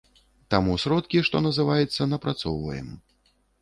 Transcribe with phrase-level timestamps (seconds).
[0.53, 2.95] Таму сродкі, што называецца, напрацоўваем.